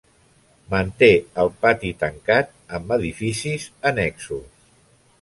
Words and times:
Manté 0.73 1.09
el 1.43 1.51
pati 1.67 1.93
tancat 2.05 2.51
amb 2.79 2.97
edificis 2.99 3.71
annexos. 3.95 4.69